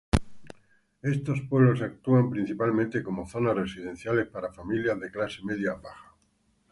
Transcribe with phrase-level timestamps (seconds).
[1.13, 6.15] Estos pueblos actúan principalmente como zonas residenciales para familias de clase media-baja.